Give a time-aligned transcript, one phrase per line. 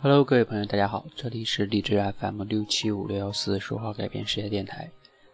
[0.00, 4.88] Hello，各位朋友，大家好，这里是荔枝 FM 六七五六幺四说话改变世界电台，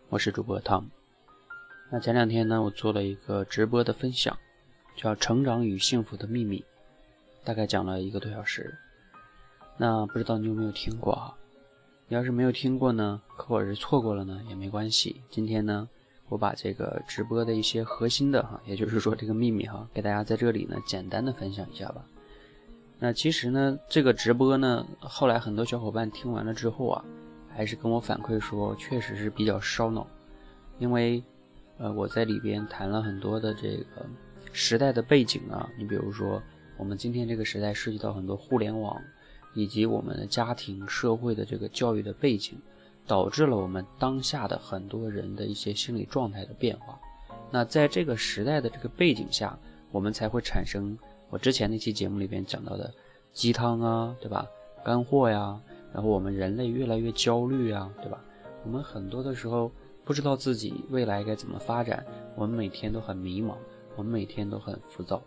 [0.09, 0.85] 我是主播 Tom。
[1.93, 4.35] 那前两天呢，我做了一个直播的分享，
[4.96, 6.61] 叫《成长与幸福的秘密》，
[7.45, 8.75] 大概讲了一个多小时。
[9.77, 11.37] 那不知道你有没有听过啊？
[12.09, 15.21] 你要是没有听过呢，或者是错过了呢，也没关系。
[15.29, 15.87] 今天呢，
[16.31, 22.03] 我把这个直播的一些核心的哈，也就是说这个秘密哈，给大家在这里呢简单的分享一下吧。
[22.98, 27.04] 那其实呢，这个直播呢，后来很多小伙伴听完了之后啊，
[27.54, 30.07] 还是跟我反馈说，确实是比较烧脑，
[30.79, 31.22] 因为，
[31.76, 34.06] 呃，我在里边谈了很多的这个
[34.52, 36.41] 时代的背景啊，你比如说，
[36.78, 38.97] 我们今天这个时代涉及到很多互联网，
[39.55, 42.56] 以及我们的家庭、社会的这个教育的背景，
[43.06, 46.98] 导致了我们当下的很多人的一些心理状态的变化。
[47.50, 49.58] 那在这个时代的这个背景下，
[49.91, 50.97] 我们才会产生。
[51.34, 52.94] 我之前那期节目里边讲到的
[53.33, 54.47] 鸡汤啊，对吧？
[54.84, 55.60] 干货呀，
[55.92, 58.22] 然后我们人类越来越焦虑啊，对吧？
[58.64, 59.68] 我们很多的时候
[60.04, 63.56] 不知道自己未来该怎么发展，我们每天都很迷茫，
[63.96, 65.20] 我们每天都很浮躁。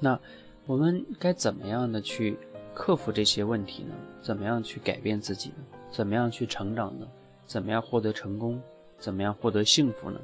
[0.00, 0.18] 那
[0.66, 2.36] 我们该怎么样的去
[2.74, 3.94] 克服这些问题呢？
[4.20, 5.64] 怎么样去改变自己呢？
[5.92, 7.06] 怎么样去成长呢？
[7.46, 8.60] 怎么样获得成功？
[8.98, 10.20] 怎么样获得幸福呢？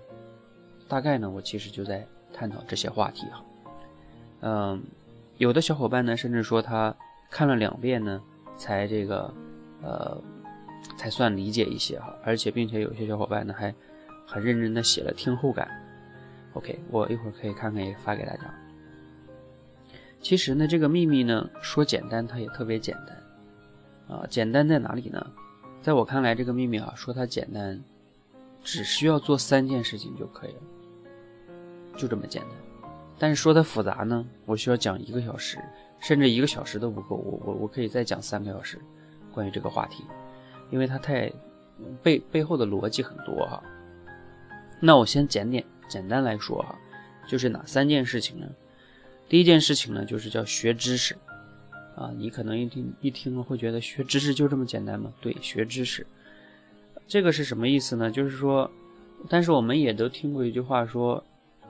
[0.89, 3.45] 大概呢，我其实就在探讨这些话题哈。
[4.41, 4.83] 嗯，
[5.39, 6.95] 有的小伙伴呢，甚至说他
[7.31, 8.23] 看了两遍呢，
[8.57, 9.33] 才这个，
[9.83, 10.17] 呃，
[10.97, 12.15] 才算理解一些哈。
[12.25, 13.75] 而且，并且有些小伙伴呢，还
[14.27, 15.69] 很认真的写了听后感。
[16.55, 18.55] OK，我一会儿可以看看，也发给大家。
[20.21, 24.27] 其实呢，这个秘密呢，说简单，它也特别简单啊。
[24.29, 25.25] 简单在哪里呢？
[25.83, 27.81] 在我看来，这个秘密啊，说它简单，
[28.65, 30.61] 只需要做三件事情就可以了，
[31.97, 32.51] 就这么简单。
[33.19, 35.59] 但是说它复杂呢，我需要讲一个小时，
[36.01, 37.17] 甚至一个小时都不够。
[37.17, 38.79] 我我我可以再讲三个小时，
[39.33, 40.05] 关于这个话题，
[40.71, 41.33] 因为它太
[42.03, 43.63] 背背后的逻辑很多哈。
[44.81, 46.79] 那我先简点简单来说哈，
[47.27, 48.47] 就是哪三件事情呢？
[49.31, 51.17] 第一件事情呢，就是叫学知识
[51.97, 52.13] 啊。
[52.19, 55.11] 你可能一听一听会觉得学知识就这么简单吗？
[55.23, 56.07] 对，学知识，
[57.09, 58.11] 这个是什么意思呢？
[58.11, 58.71] 就是说，
[59.31, 61.25] 但是我们也都听过一句话说。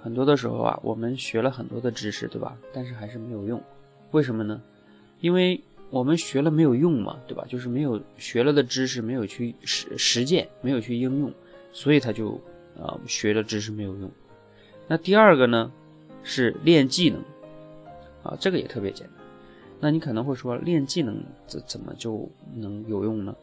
[0.07, 2.57] 很多的时候啊，我们学了很多的知识，对吧？
[2.73, 3.61] 但是还是没有用，
[4.13, 4.63] 为什么呢？
[5.19, 7.45] 因为我们学了没有用嘛，对吧？
[7.49, 11.33] 就是没有学了的知识没有去实实践，没有去应用，
[11.73, 12.41] 所以他就
[12.81, 14.09] 啊学了知识没有用。
[14.87, 15.73] 那第二个呢，
[16.23, 17.21] 是练技能
[18.23, 19.17] 啊，这个也特别简单。
[19.81, 23.35] 那你可能会说，练技能怎怎么就能有用呢？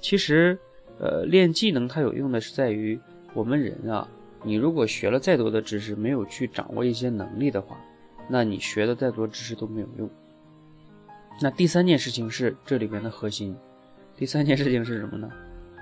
[0.00, 0.58] 其实，
[0.98, 2.98] 呃，练技能它有用的是在于
[3.34, 4.08] 我们人啊。
[4.42, 7.76] 你如果学了再多的知识，没有去掌握一些能力的话，
[8.28, 10.08] 那你学的再多知识都没有用。
[11.40, 13.56] 那第三件事情是这里边的核心，
[14.16, 15.30] 第三件事情是什么呢？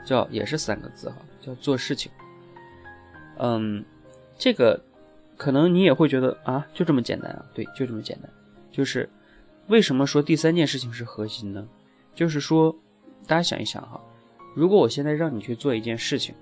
[0.04, 2.10] 叫也是三个字哈，叫做事情。
[3.38, 3.84] 嗯，
[4.38, 4.82] 这个
[5.36, 7.44] 可能你也会觉得啊，就这么简单啊？
[7.54, 8.30] 对，就这么简单。
[8.70, 9.08] 就是
[9.68, 11.68] 为什么说第三件事情是核心呢？
[12.14, 12.74] 就是说，
[13.26, 14.00] 大家想一想哈，
[14.54, 16.34] 如果我现在让你去做一件事情。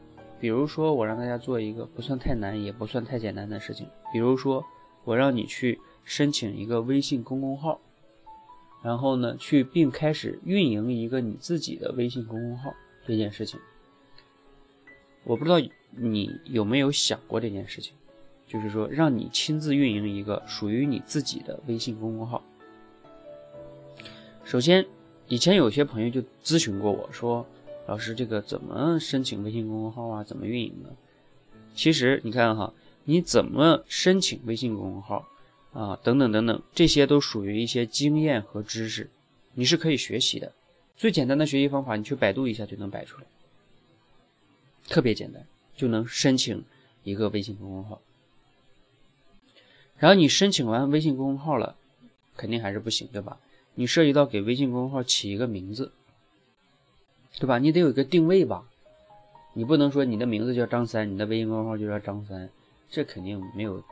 [0.43, 3.87] 比如说，我让大家做一个不算太难，也不算太简单的事情。
[4.13, 4.65] 比如说，
[5.05, 7.81] 我让你去申请一个微信公众号，
[8.83, 12.75] 然后呢，去并开始运营一个你自己的微信公众号
[13.07, 13.61] 这件事情。
[15.23, 15.61] 我不知道
[15.93, 17.95] 你有没有想过这件事情，
[18.49, 22.43] 就是说，让你亲自运营一个属于你自己的微信公众号。
[24.43, 24.85] 首先，
[25.29, 27.47] 以前有些朋友就咨询过我说。
[27.87, 30.25] 老师，这个怎么申请微信公众号啊？
[30.25, 30.91] 怎么运营呢？
[31.75, 32.73] 其实你看哈，
[33.05, 35.27] 你怎么申请微信公众号
[35.73, 35.99] 啊？
[36.03, 39.11] 等等等等，这些都属于一些经验和知识，
[39.55, 40.53] 你是可以学习的。
[40.97, 43.27] 最简单的学习方法，你去百度一下就能摆出来，
[44.89, 45.45] 特别简单，
[45.75, 46.65] 就能申请
[47.03, 48.01] 一个微信公众号。
[49.99, 51.77] 然后你申请完微信公众号了，
[52.37, 53.41] 肯定还是不行，对吧？
[53.75, 55.93] 你涉及到给微信公众号起一个名字。
[57.39, 57.59] 对吧？
[57.59, 58.63] 你得有一个定位吧，
[59.55, 62.49] 你不能说你的名字叫张三，你的微信公众号就叫张三，
[62.89, 63.83] 这肯定没有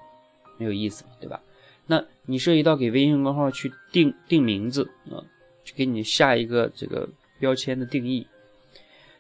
[0.56, 1.40] 没有意思，对吧？
[1.86, 5.24] 那你涉及到给微信公众号去定定名字啊，
[5.64, 7.08] 去给你下一个这个
[7.40, 8.26] 标签的定义，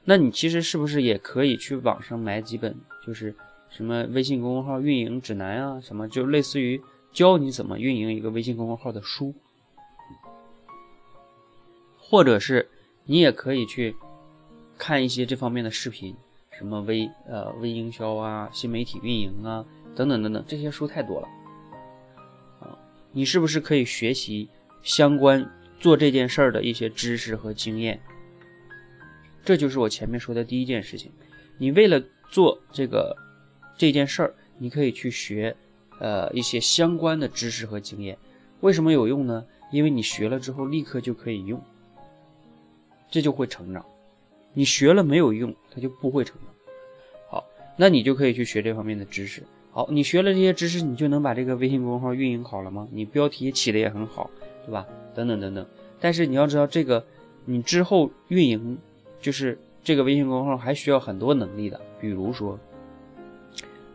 [0.04, 3.34] 那你其实是不是也可以去网上买几本，就是
[3.68, 6.80] 什么微信公众号运营指南啊，什么就类似于
[7.12, 9.34] 教你怎么运营一个微信公众号的书，
[11.98, 12.68] 或者是
[13.06, 13.96] 你也可以去。
[14.80, 16.16] 看一些这方面的视频，
[16.52, 19.62] 什么微呃微营销啊、新媒体运营啊
[19.94, 21.28] 等等等等，这些书太多了
[22.60, 22.78] 啊。
[23.12, 24.48] 你是不是可以学习
[24.82, 25.46] 相关
[25.78, 28.00] 做这件事儿的一些知识和经验。
[29.44, 31.12] 这就是我前面说的第一件事情。
[31.58, 33.14] 你为了做这个
[33.76, 35.54] 这件事儿，你可以去学，
[35.98, 38.16] 呃，一些相关的知识和经验。
[38.60, 39.44] 为什么有用呢？
[39.70, 41.62] 因为你学了之后立刻就可以用，
[43.10, 43.84] 这就会成长。
[44.52, 46.54] 你学了没有用，它就不会成长。
[47.28, 49.42] 好，那你就可以去学这方面的知识。
[49.70, 52.88] 好，你学了这些知识，你就能把这个微信公众号运营好了吗？
[52.90, 54.28] 你标题起的也很好，
[54.66, 54.86] 对吧？
[55.14, 55.64] 等等等等。
[56.00, 57.04] 但是你要知道，这个
[57.44, 58.76] 你之后运营，
[59.20, 61.80] 就是这个微信公众号还需要很多能力的。
[62.00, 62.58] 比如说，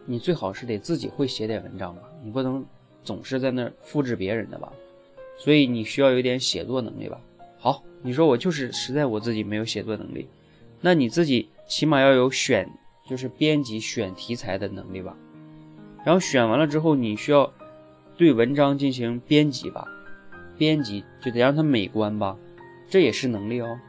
[0.05, 2.65] 你最好是得自己会写点文章吧，你不能
[3.03, 4.71] 总是在那复制别人的吧。
[5.37, 7.19] 所以你需要有点写作能力吧。
[7.57, 10.27] 好，你说我就是实在我自己没有写作能力，
[10.85, 12.69] 那你自己起码要有选，
[13.07, 15.17] 就是编辑选题材的能力吧。
[16.05, 17.51] 然后选完了之后，你需要
[18.15, 19.87] 对文章进行编辑吧，
[20.59, 22.37] 编辑就得让它美观吧，
[22.87, 23.79] 这也是能力哦。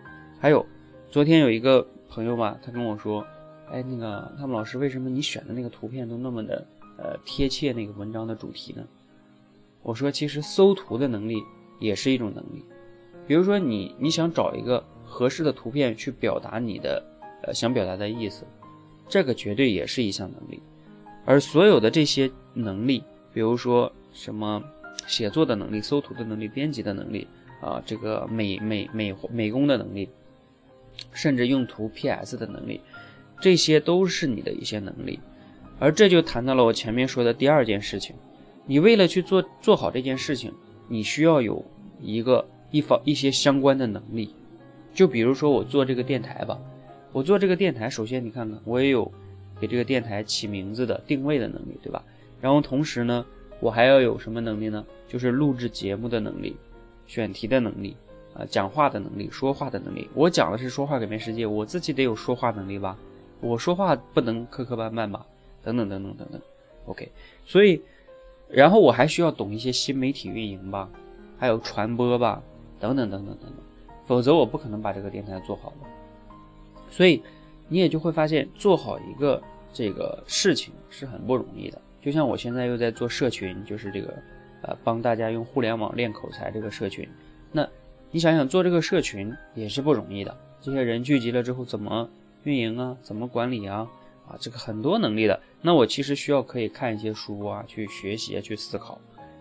[0.40, 0.64] 还有，
[1.10, 3.22] 昨天有一个朋友吧，他跟我说，
[3.70, 6.66] 哎，那个他们老师，为什么你选的那个图片都那么的
[6.96, 8.82] 呃贴切那个文章的主题呢？
[9.82, 11.42] 我说，其实搜图的能力
[11.78, 12.64] 也是一种能力。
[13.26, 17.02] 比如说，你你想找一个合适的图片去表达你的
[17.42, 18.44] 呃想表达的意思，
[19.08, 20.60] 这个绝对也是一项能力。
[21.24, 24.62] 而所有的这些能力，比如说什么
[25.06, 27.26] 写作的能力、搜图的能力、编辑的能力
[27.60, 30.08] 啊，这个美美美美工的能力，
[31.12, 32.80] 甚至用图 PS 的能力，
[33.40, 35.18] 这些都是你的一些能力。
[35.78, 38.14] 而这就谈到了我前面说的第二件事情，
[38.66, 40.52] 你为了去做做好这件事情，
[40.88, 41.64] 你需要有
[42.00, 44.34] 一个一方一些相关的能力。
[44.96, 46.58] 就比如说我做这个电台吧，
[47.12, 49.12] 我做这个电台，首先你看看，我也有。
[49.58, 52.04] 给这个电台起名字的定位的能力，对吧？
[52.42, 53.24] 然后同时呢，
[53.58, 54.84] 我还要有什么能力呢？
[55.08, 56.54] 就是录制节目的能力、
[57.06, 57.96] 选题的能力
[58.34, 60.10] 啊、讲话的能力、说话的能力。
[60.12, 62.98] 我讲的是说话改变世界，我自己得有说话能力吧？
[63.40, 65.24] 我说话不能磕磕绊绊吧？
[65.62, 66.40] 等等等等等等。
[66.84, 67.10] OK，
[67.46, 67.80] 所以，
[68.50, 70.90] 然后我还需要懂一些新媒体运营吧，
[71.38, 72.42] 还有传播吧，
[72.78, 73.56] 等等等等等等。
[74.06, 75.86] 否则我不可能把这个电台做好的。
[76.90, 77.22] 所以。
[77.68, 79.42] 你也就会发现，做好一个
[79.72, 81.82] 这个事情是很不容易的。
[82.00, 84.14] 就像我现在又在做社群，就是这个，
[84.62, 87.08] 呃，帮大家用互联网练口才这个社群。
[87.50, 87.68] 那
[88.12, 90.32] 你想想，做这个社群也是不容易的。
[90.60, 92.08] 这些人聚集了之后，怎么
[92.44, 92.96] 运营啊？
[93.02, 93.88] 怎么管理啊？
[94.28, 95.40] 啊，这个很多能力的。
[95.60, 98.96] 那我其实需要可以看一些书啊，去学习啊，去思考。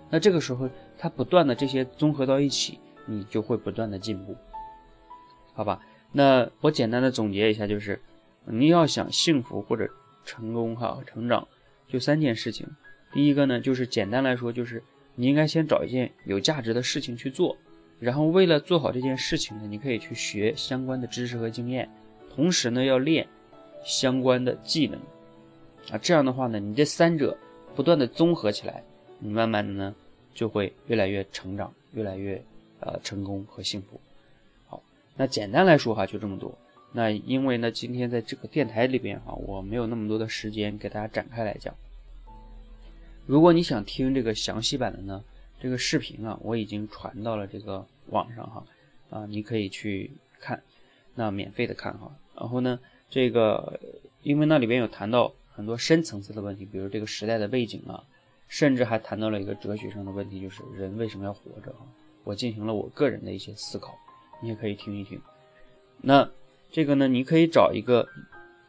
[0.10, 0.68] 那这个时候，
[0.98, 4.36] 它不断的这些综合到一起，你就会不断的进步，
[5.56, 5.82] 好吧？
[6.12, 8.00] 那我简单的总结一下，就是。
[8.48, 9.90] 你要想幸福或者
[10.24, 11.48] 成功哈成长，
[11.88, 12.68] 就三件事情。
[13.12, 14.84] 第一个呢，就是简单来说，就是
[15.16, 17.58] 你应该先找一件有价值的事情去做，
[18.00, 21.90] 然后为了做好这件事情呢，你可以去学相关的知识和经验，
[22.36, 23.28] 同时呢要练
[23.84, 25.02] 相关的技能
[25.90, 25.98] 啊。
[25.98, 27.36] 这样的话呢，你这三者
[27.76, 28.84] 不断的综合起来，
[29.18, 29.96] 你慢慢的呢
[30.36, 32.40] 就会越来越成长，越来越
[32.80, 34.00] 呃成功和幸福。
[35.16, 36.58] 那简单来说哈，就这么多。
[36.92, 41.74] 那因为呢，今天在这个电台里边哈，我没有那么多的时间给大家展开来讲。
[43.26, 45.24] 如果你想听这个详细版的呢，
[45.60, 48.66] 这个视频啊，我已经传到了这个网上哈，
[49.10, 50.62] 啊，你可以去看，
[51.16, 52.16] 那免费的看哈。
[52.36, 52.80] 然后呢，
[53.10, 53.80] 这个
[54.22, 58.04] 因为那里边有谈到很多深层次的问题，比如这个时代的背景啊，
[58.48, 61.88] 甚至还谈到了一个哲学上的问题，就是人为什么要活着啊？
[62.24, 63.98] 我进行了我个人的一些思考，
[64.42, 65.22] 你也可以听一听。
[66.02, 66.30] 那。
[66.72, 68.06] 这个呢，你可以找一个，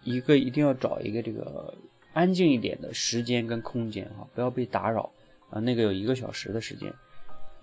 [0.04, 1.74] 一个一定要找一个这个
[2.12, 5.10] 安静一点的时间跟空间哈，不要被打扰
[5.50, 5.58] 啊。
[5.58, 6.94] 那个有一个小时的时间，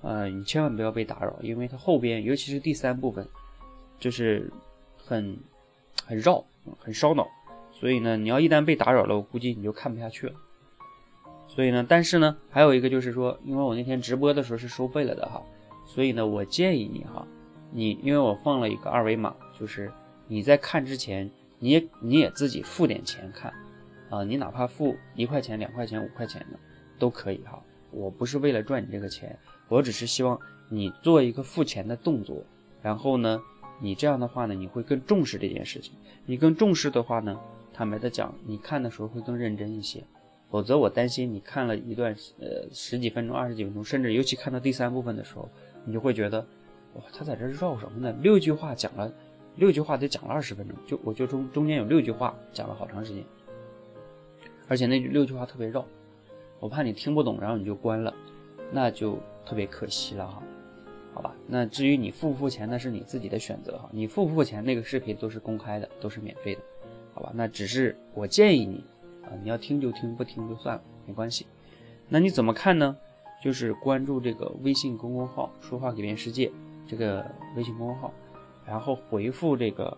[0.02, 3.26] 呃，你千万不要被打扰，因为它后边尤其是第三部分，
[4.00, 4.52] 就是
[4.98, 5.38] 很
[6.06, 6.44] 很绕，
[6.78, 7.26] 很烧脑。
[7.72, 10.34] 所以呢，你要一旦被打扰了，我估计你就看不下去了。
[11.48, 15.42] 所以呢，但是呢，还有一个就是说，因为我那天直播的时候是收费了的哈，
[15.86, 17.26] 所以呢，我建议你哈，
[17.74, 19.92] 你因为我放了一个二维码，就是。
[20.26, 23.54] 你在看之前，你也你也自己付点钱看，
[24.10, 26.58] 啊，你哪怕付一块钱、两块钱、五块钱的
[26.98, 27.62] 都可以哈。
[27.92, 29.38] 我不是为了赚你这个钱，
[29.68, 30.40] 我只是希望
[30.70, 32.42] 你做一个付钱的动作。
[32.82, 33.40] 然后呢，
[33.82, 35.94] 你这样的话呢，你会更重视这件事情。
[36.26, 37.38] 你更重视的话呢，
[37.74, 40.02] 坦白的讲，你看的时候会更认真一些。
[40.50, 45.50] 否则我担心你看了一段呃十几分钟、二十几分钟，甚至尤其看到第三部分的时候，
[45.86, 46.48] 你就会觉得，
[46.96, 48.16] 哇，他在这绕什么呢？
[48.22, 49.12] 六句话讲了。
[49.56, 53.24] 六句话得讲了二十分钟，就我就中中间有六句话讲了好长时间，
[54.68, 55.86] 而且那六句话特别绕，
[56.60, 58.12] 我怕你听不懂，然后你就关了，
[58.72, 60.42] 那就特别可惜了哈。
[61.14, 61.36] 好吧？
[61.46, 63.88] 那至于你付不付钱，那是你自己的选择哈。
[63.92, 66.62] 你付不付钱，那个视频都是公开的，都是免费的，
[67.14, 67.32] 好吧？
[67.36, 68.84] 那只是我建议你
[69.24, 71.46] 啊，你要听就听，不听就算了，没关系。
[72.10, 72.98] 那你怎么看呢？
[73.44, 76.52] 就是关注这个微信公众号“说话改变世界”
[76.88, 77.26] 这个
[77.56, 78.14] 微信公众号，
[78.66, 79.98] 然后回复这个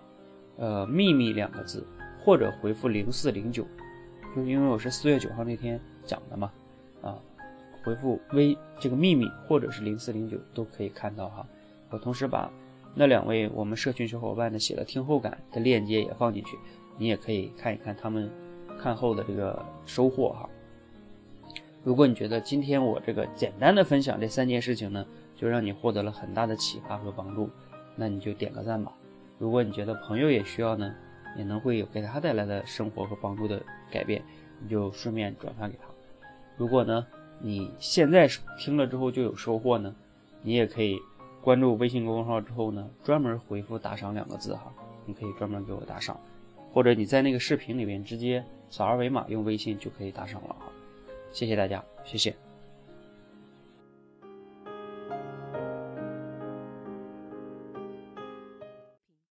[0.58, 1.86] 呃“秘密”两个字，
[2.24, 3.66] 或者回复零四零九，
[4.36, 6.52] 就是因为我是四月九号那天讲的嘛，
[7.02, 7.18] 啊。
[7.84, 11.48] 回复微这个秘密或者是零四零九都可以看到哈，
[11.92, 12.52] 我同时把
[12.96, 16.58] 那两位我们社群小伙伴的写的听后感的链接也放进去，
[16.98, 18.28] 你也可以看一看他们
[18.82, 20.50] 看后的这个收获哈。
[21.84, 27.50] 如果你觉得今天我这个简单的分享这三件事情呢，就让你获得了很大的启发和帮助，
[27.96, 28.92] 那你就点个赞吧。
[29.38, 30.96] 如果你觉得朋友也需要呢，
[31.38, 33.62] 也能会有给他带来的生活和帮助的
[33.92, 34.24] 改变，
[34.62, 35.86] 你就顺便转发给他。
[36.58, 37.06] 如果呢？
[37.42, 39.94] 你现在听了之后就有收获呢，
[40.42, 40.98] 你也可以
[41.42, 44.74] 关注微信公众号之后呢，专门回复打赏两个字哈，
[45.06, 46.18] 你可以专门给我打赏，
[46.72, 50.72] 或者你在那个视频里面直接扫二维码用微信就可以打赏了哈，
[51.34, 52.45] 谢谢大家，谢谢。